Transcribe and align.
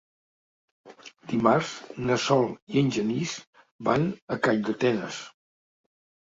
Dimarts 1.33 1.73
na 2.05 2.17
Sol 2.23 2.47
i 2.73 2.79
en 2.83 2.89
Genís 2.97 3.35
van 3.91 4.09
a 4.37 4.39
Calldetenes. 4.49 5.21